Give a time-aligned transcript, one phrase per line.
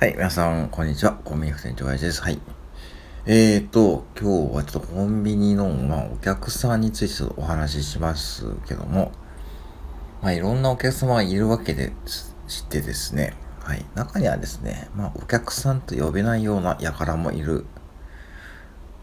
[0.00, 1.12] はい、皆さん、こんにちは。
[1.12, 2.22] コンビニ副店長です。
[2.22, 2.40] はい。
[3.26, 9.12] えーと、今日はちょっとコンビニの、まあ、お客さんについてお話ししますけども、
[10.22, 11.92] まあ、いろんなお客様がいるわけで
[12.48, 13.84] してですね、はい。
[13.94, 17.66] 中にはですね、まあ、お客さんと呼べないような輩もいる、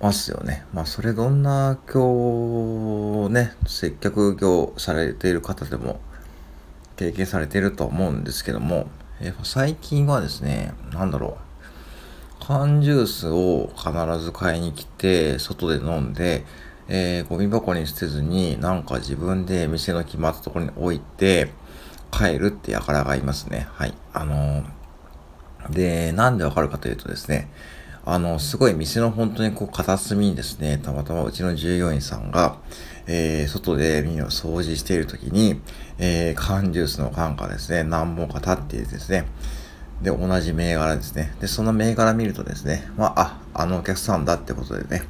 [0.01, 0.65] ますよね。
[0.73, 5.99] まあ、それどんな今日ね、接客業されている方でも
[6.95, 8.87] 経験されていると思うんですけども、
[9.19, 11.37] え最近はですね、なんだろ
[12.41, 12.45] う。
[12.45, 13.91] 缶ジュースを必
[14.23, 16.45] ず買いに来て、外で飲んで、
[16.87, 21.51] えー、ゴミ箱に捨てずに、なんか自分で店の決まったところに置いて、
[22.11, 23.67] 帰るって輩がいますね。
[23.73, 23.93] はい。
[24.13, 27.49] あのー、で、なんでわかるかというとですね、
[28.09, 32.55] あの、すごい店の本当にこう片隅にですね、たまたまうちの従業員さんが、
[33.05, 35.59] えー、外で耳を掃除しているときに、
[35.99, 39.25] えー、缶ジュースの缶がですね、何本か立っていてですね、
[40.01, 41.33] で、同じ銘柄ですね。
[41.41, 45.03] で、その銘柄見るとですね、まあ、あ、あのお客さんだってことでね、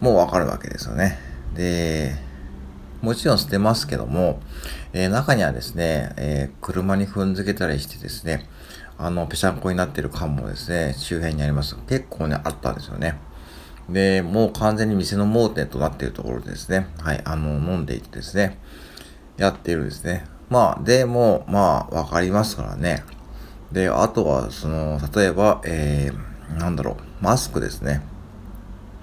[0.00, 1.18] もうわかるわけですよね。
[1.54, 2.16] で、
[3.02, 4.40] もちろん捨てますけども、
[4.94, 8.48] えー、中にはですね、えー、車に踏んづけたりしてですね、
[9.00, 11.76] あの、ぺしゃんこになってる缶もですね、周辺にあります。
[11.88, 13.16] 結構ね、あったんですよね。
[13.88, 18.58] で、もう完全に店の盲点となっているところでですね、はい、あの、飲んでいてですね、
[19.36, 20.24] やっているですね。
[20.50, 23.04] まあ、でも、まあ、わかりますからね。
[23.70, 28.02] で、あとは、その、例えば、えー、なんだろう、マスクですね。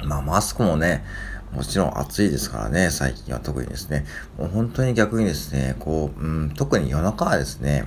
[0.03, 1.05] まあ、マスクもね、
[1.53, 4.05] もちろん暑いですからね、最近は特にですね。
[4.37, 7.85] もう本当に逆にですね、こう、うん、特に夜中はですね、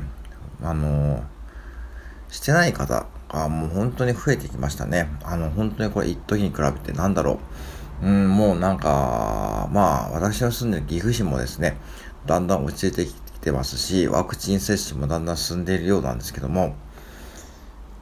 [0.62, 1.37] あのー
[2.30, 5.08] してない方がもう本当に増えてきましたね。
[5.24, 7.38] あの、本当にこれ一時に比べてなんだろ
[8.02, 8.06] う。
[8.06, 11.76] うん、もうなんか、まあ、私の住んでる岐阜市もですね、
[12.26, 16.76] だんだん落ち着いてきてますし、ワクチン接種もだんだん進んでいるようなんですけども、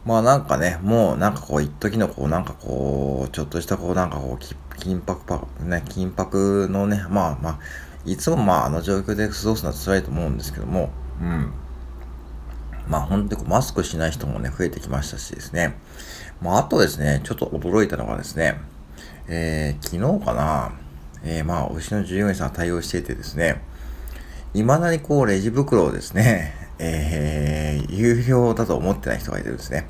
[0.04, 4.44] まあなんかね、もうなんかこう、一時のこう、なんかこう、ちょっとしたこう、なんかこう、
[4.78, 7.58] 緊迫パ、ね、緊迫のね、まあまあ、
[8.04, 10.90] いつもまああの状況で過ごすのは辛いと思うんですけども、
[11.20, 11.52] うん。
[12.88, 15.76] まあ本当にマスクしない人もね、増えてきましたしですね。
[16.40, 18.60] まああとですね、ちょっと驚いたのがですね、
[19.28, 20.72] えー、昨日かな、
[21.24, 23.60] えー、まあ、牛の従業員さん対応していてですね、
[24.52, 29.86] 未だにこう、レジ袋をですね、 えー、有料だと思ってない人がいてですね。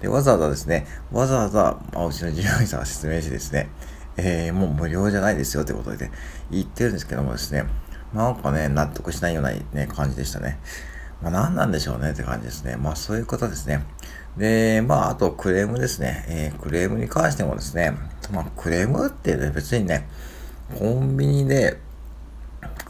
[0.00, 3.68] で、わざわざですね、わざわざ、まあ、うちの従業員さんが説明してですね、
[4.16, 6.10] えー、もう無料じゃないですよってことで、
[6.50, 7.64] 言ってるんですけどもですね、
[8.12, 10.58] なんかね、納得しないような、ね、感じでしたね。
[11.22, 12.76] まあ、何なんでしょうねって感じですね。
[12.76, 13.84] まあそういうことですね。
[14.36, 16.24] で、まああとクレームですね。
[16.28, 17.92] えー、クレームに関してもですね、
[18.32, 20.08] まあクレームってね、別にね、
[20.78, 21.78] コンビニで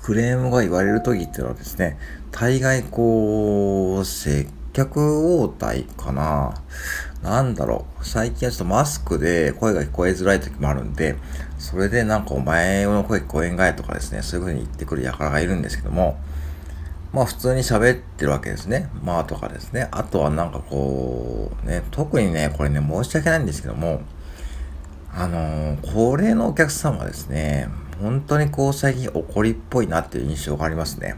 [0.03, 1.99] クレームが言われるときっていうのはですね、
[2.31, 6.55] 大概こう、接客応対かな。
[7.23, 8.05] なんだろう。
[8.05, 11.17] 最近はちょっとマスクで声が聞こえづらい時もあるんで、
[11.59, 16.19] それでなんかお前の声聞こえんがいとかですね、そういう風に言ってくる輩がいるんですけども、
[17.15, 18.91] まあ普通に喋ってるわけですね。
[19.05, 19.87] まあとかですね。
[19.93, 24.03] あとはなんかこう、ね、特にね、これね、申し訳ないんですけども、
[25.15, 27.69] あのー、高齢のお客さんはですね、
[28.03, 31.15] 本当にこう最近怒りっぽいなっていう印象がありますね。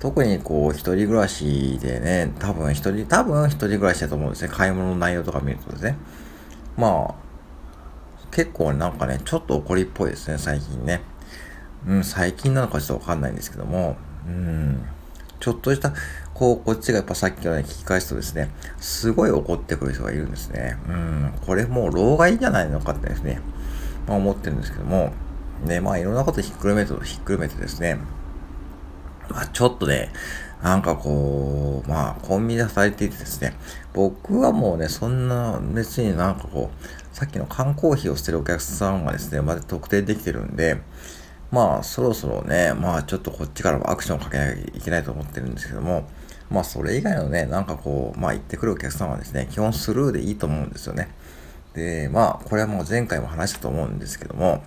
[0.00, 4.48] 特にこう一人暮らしでね、多分一人、多分一人暮らしだと思うんですね。
[4.48, 5.96] 買い物の内容とか見るとですね。
[6.78, 7.14] まあ、
[8.30, 11.02] 結構なんかね、ちょっと怒りっぽいですね、最近ね。
[11.86, 14.86] うん、最近なのかちょっとわかんないんですけども、うん。
[15.40, 15.92] ちょっとした、
[16.32, 20.76] こう、こっちがやっぱさっきのね、聞き返すとですね、すごい怒ってくる人がいるんですね。
[20.88, 21.34] うん。
[21.46, 23.40] これもう老害じゃないのかってですね、
[24.06, 25.12] まあ思ってるんですけども、
[25.64, 27.98] ね、まあいろんなことひっくるめて、ひっくるめてですね、
[29.28, 30.12] まあちょっとね、
[30.62, 33.54] なんかこう、まあコンビニで働いていてですね、
[33.92, 40.80] 僕はもうね、そんな別になんかこう、さっきの缶コーヒーを捨てるお客さんがですね、まだ特定できてるんで、
[41.54, 46.08] まあ、そろそろね、まあ、ちょっとこっちからもアクションをかけなきゃいけないと思ってるんですけども、
[46.50, 51.08] まあ、それ以外のね、なんかこう、まあ、行ってくるお客さんはですね、基本スルーでいいと思うんですよね。
[51.74, 54.64] で、まあ、これはもう前回も話したと思うんですけども、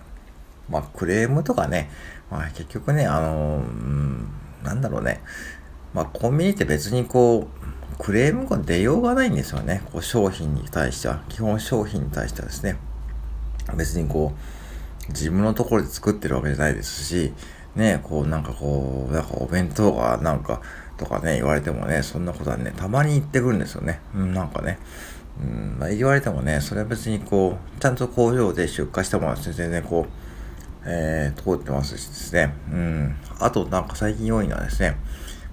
[0.70, 1.90] まあ、クレームとかね、
[2.30, 4.28] まあ、結局ね、あの、うん、
[4.62, 5.20] なんだろうね、
[5.92, 9.82] まあ、コンビニって別にこう、クレームが出ようがないんですよね。
[9.92, 12.76] こう商品に対しては、基本商品に対してはですね。
[13.76, 14.57] 別にこう、
[15.08, 17.32] 自分のところで作ってるわけじゃないですし、
[17.74, 20.60] ね、こうなんかこう、なんかお弁当がなんか
[20.96, 24.00] とかね、言われてもね、そんなことはね、たまに言ってくるんですよね。
[24.14, 24.78] うん、なんかね。
[25.40, 30.28] うん、まあ、言われてもね、それは別にこう、ちゃんと工場で出荷したものは全然こう、
[30.84, 32.54] えー、通ってますしですね。
[32.72, 33.16] うん。
[33.38, 34.96] あとなんか最近多いのはですね、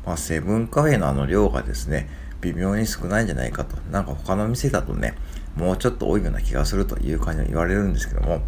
[0.06, 2.10] まあ、セブンカフェのあの量がですね、
[2.42, 3.78] 微妙に少ないんじゃないかと。
[3.92, 5.14] なんか他の店だとね、
[5.56, 8.42] もうちょっと多いような気がするという感じで言われるんですけども、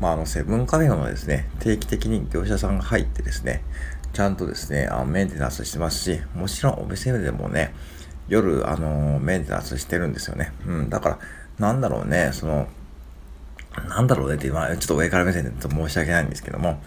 [0.00, 3.62] まあ、あの、セブンカフェもですね、定期的に業者さんが入ってですね、
[4.12, 7.74] ちゃんとですね、あのメンテナンスしてますし、もちろんお店でもね、
[8.28, 10.52] 夜、あのメンテナンスしてるんですよね。
[10.66, 11.18] うん、だから、
[11.58, 12.68] なんだろうね、その、
[13.88, 16.80] なんだろうねって、まあ、ちょっと上から目線で申し訳ないんですけども、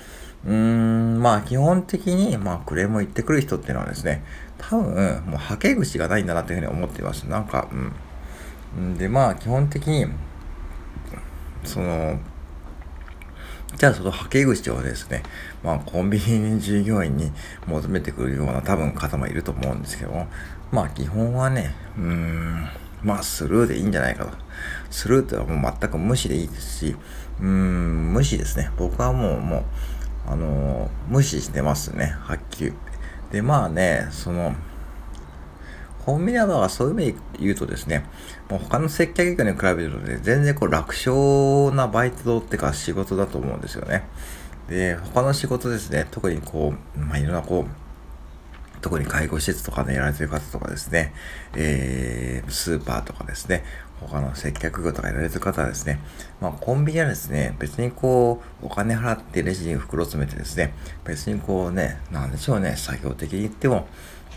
[0.46, 4.24] うーん、まあ、基本的に、まあ、クレームを言ってくる人っていうのはですね、
[4.58, 7.24] 多分、もう、はけ口がないんだなっていうふうに思っています。
[7.24, 7.68] なんか、
[8.76, 8.98] うん。
[8.98, 10.08] で、まあ、基本的に、
[11.64, 12.20] その、
[13.78, 15.24] じゃあそのはけ口をですね、
[15.64, 17.32] まあコンビニ従業員に
[17.66, 20.28] 求めてくるような多分方もいると思うんですけども、
[20.72, 22.68] まあ基本はね、うーん、
[23.04, 24.38] まあスルーでいいんじゃないかと。
[24.90, 26.96] スルーってはもう全く無視でいいですし、
[27.40, 28.72] うーん、無視ですね。
[28.78, 29.64] 僕はもう、もう、
[30.32, 32.74] あのー、無視してますね、はっきり。
[33.32, 34.54] で、まあね、その、
[36.12, 38.04] コンビニははそういう意味で言うとですね、
[38.50, 44.04] もう他の接客業に比べるとね、全然こう楽勝なバイトっていうか仕事だと思うんですよね。
[44.68, 51.14] で、他の仕事ですね、特にこう、まあ、いろんなこう、特に介護施設とかでやられてる方とかですね、
[51.56, 53.64] えー、スーパーとかですね、
[54.02, 56.02] 他の接客業とかやられてる方はですね、
[56.42, 60.74] まあコンビニはですね、別にこう、お金払ってレジに袋詰めてですね、
[61.06, 63.88] 別にこうね、なんでしょうね、作業的に言っても、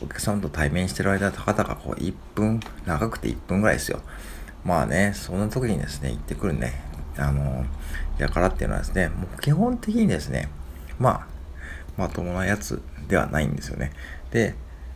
[0.02, 4.00] お客さんと対面してる間、たかたかこう1分、長くて1分ぐらいですよ。
[4.64, 6.80] まあね、そんな時にですね、行ってくるね、
[7.16, 7.64] あの、
[8.18, 10.48] やからっていうのはですね、もう基本的にですね、
[10.98, 11.26] まあ、
[11.96, 13.92] まともなやつではないんですよね。
[14.30, 14.54] で、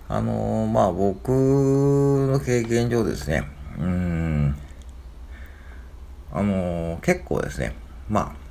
[0.09, 3.44] あの、まあ僕の経験上ですね、
[3.79, 4.56] うーん、
[6.33, 7.75] あの、結構ですね、
[8.09, 8.48] まあ、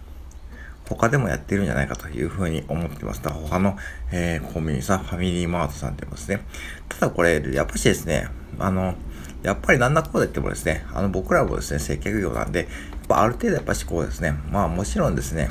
[0.90, 3.22] 他でもやってるんじゃないかというふうに思ってます。
[3.22, 3.78] 他の、
[4.12, 6.42] えー、コンビニさん、ファミリーマートさんって言いますね。
[6.88, 8.30] ただこれ、やっぱしですね、
[8.60, 8.96] あの、
[9.44, 12.68] やっぱりなんだこうで言ってもですね、あの僕らもですね、接客業なんで、やっ
[13.08, 15.50] ぱある程度やっぱしこうですね、まあもちろんですね、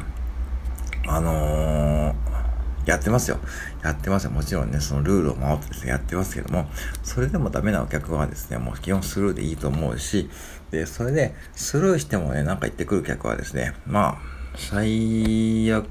[1.06, 3.38] あのー、やってますよ。
[3.82, 4.30] やってますよ。
[4.30, 6.66] もちろんね、そのルールを守ってですね、やってますけども、
[7.02, 10.30] それでもダメなお客はですね、もう基本スルーでいいと思うし、
[10.70, 15.86] で、それでスルーしてもね、なんか言ってくる客はですね、まあ、最悪、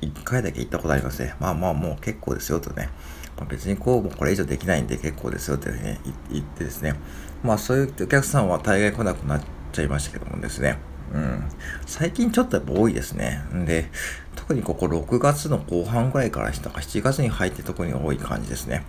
[0.00, 1.34] 一回だけ行ったことありますね。
[1.40, 2.88] まあまあもう結構ですよとね。
[3.36, 6.00] まあ、別にこう、もこれ以上できないんで結構ですよってね、
[6.30, 6.94] 言ってですね。
[7.42, 9.42] まあそういうお客さんは大概来なくなっ
[9.72, 10.78] ちゃいましたけどもですね。
[11.12, 11.44] うん。
[11.86, 13.42] 最近ちょっとやっぱ多いですね。
[13.54, 13.90] んで、
[14.36, 18.84] 特にここ6月の後半ぐらいからしたか7月に入って特に多い感じですね。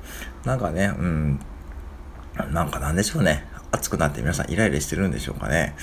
[0.46, 1.40] なんかね、うん。
[2.52, 3.46] なんかなんでしょうね。
[3.72, 5.76] 暑くなって皆さんイライラしてるんでしょうかね。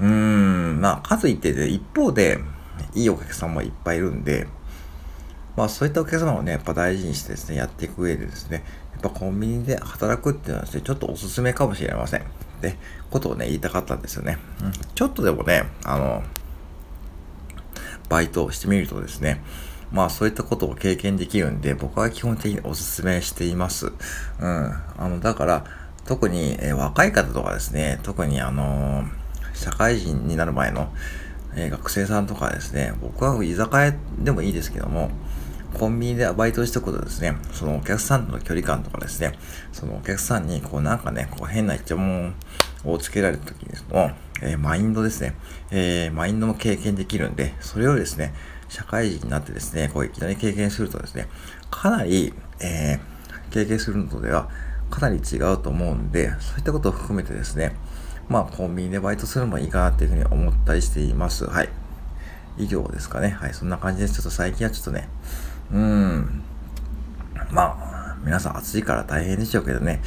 [0.00, 2.38] うーん、まあ、かといってで、一方で、
[2.94, 4.46] いいお客さんもいっぱいいるんで、
[5.56, 12.22] まあ、そういったお客様をね、やっぱ大事にしてですね、やっていく上でですね、やっぱコンビニで働くっていうのはですね、ちょっとおすすめかもしれません。
[12.60, 12.76] で、
[13.10, 14.38] ことをね、言いたかったんですよね。
[14.62, 16.22] うん、ちょっとでもね、あの、
[18.08, 19.42] バイトをしてみるとですね、
[19.90, 23.86] まあそういったことを経験できるんで、僕は基本的にお勧めしています。
[23.86, 24.72] うん。
[24.96, 25.64] あの、だから、
[26.06, 29.17] 特に、えー、若い方とかですね、特にあのー
[29.58, 30.92] 社会人になる前の、
[31.54, 35.10] えー、学生さんとかですね、僕は居酒屋でもいいですけども、
[35.74, 39.38] コンビニでバイトしておくとですね、そのお客さんとの距離感とかですね、
[39.72, 42.34] そのお客さんにこうなんかね、こう変なイチャモン
[42.84, 44.10] をつけられた時にの、
[44.40, 45.34] えー、マインドですね、
[45.70, 48.34] えー、マインドも経験できるんで、それをですね、
[48.68, 51.28] 社会人になってですね、こういきなり経験するとですね、
[51.70, 54.48] かなり、えー、経験するのとでは
[54.90, 57.74] かなり違うと思うんで、そういったことを含めてですね、
[58.28, 61.46] まあ、コンビニでバイトするのもいいかなっていうふうに思ったりしています。
[61.46, 61.68] はい。
[62.58, 63.28] 以上ですかね。
[63.30, 63.54] はい。
[63.54, 64.14] そんな感じです。
[64.14, 65.08] ちょっと最近はちょっとね、
[65.72, 66.42] うーん。
[67.50, 70.02] まあ、皆さん暑いから大変でしょうけどね。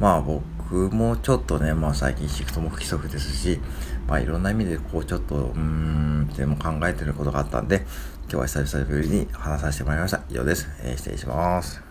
[0.00, 3.60] まあ僕もちょっとね、まあ最近シフトも不規則ですし、
[4.08, 7.86] まあいろんな意味でこうちょっと、うーん、っても考えてることがあったんで、
[8.22, 10.22] 今日は久々ぶりに話させてもらいました。
[10.30, 10.68] 以上です。
[10.82, 11.89] えー、失礼します。